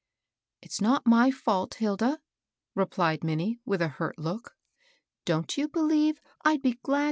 [0.63, 2.21] "It's not my fijult, Hilda,"
[2.73, 4.57] replied Minnie, with a hurt look."
[5.25, 6.99] Don't you believe I'd be glad 82 MABEL ROSS.